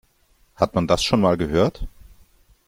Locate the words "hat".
0.55-0.73